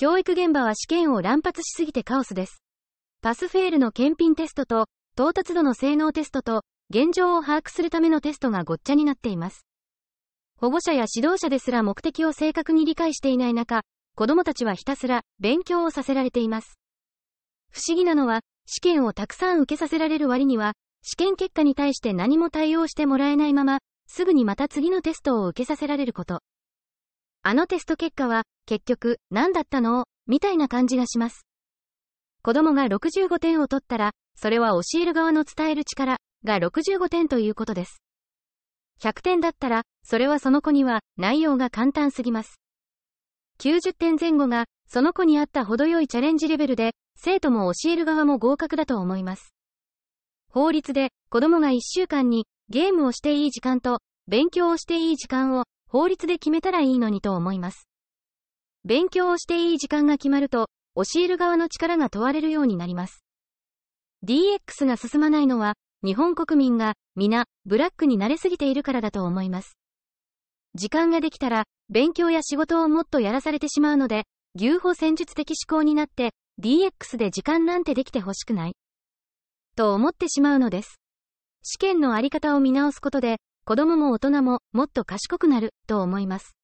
[0.00, 2.62] 教育現場は試験を乱発しすぎてカオスです。
[3.20, 9.66] パスフェールの検品テストと、到達度の性能テストと、現状を把握するためのテストがごっちゃになっています。
[10.56, 13.82] 保護者や指導者ですら目的を正確に理解していない中、
[14.16, 16.78] 子供たちはひたすら勉強をさせられています。
[17.70, 20.72] 不思議なのは、試験をたくさん受けさせられる割には、
[21.02, 26.40] 試験結果に対して何も対応してもらえないまま、すぐにまた次のテストを受けさせられること。
[27.42, 30.04] あのテスト結果は、結局、何だったの？
[30.28, 31.44] みたいな感じがします。
[32.40, 38.00] 子供が65点を取ったら、それは教える側の伝える力が65点ということです。
[39.02, 42.60] 100点だったら、それはその子には内容が簡単すぎます。
[43.58, 49.52] 90点前後が、その子に合った程よいチャレンジレベルで、生徒も教える側も合格だと思います。
[50.48, 53.98] 法律で、子供が1週間に、ゲームをしていい時間と、
[54.28, 57.89] 勉強をしていい時間を、法律で決めたらいいのにと思います。
[58.84, 63.24] 勉強をしていい時間が決まると、教える側の力が問われるようになります。
[64.24, 69.76] DX が進まないのは、日本国民が皆ブラックに慣れすぎているからだと思います。
[70.74, 76.30] 時間ができたら勉強や仕事をもっとやらされてしまうので、牛歩戦術的思考になって
[76.62, 78.76] DX で時間なんてできてほしくない。
[79.76, 81.00] と思ってしまうのです。
[81.62, 86.56] 試験のあり方を見直すことで、子供も大人ももっと賢くなると思います。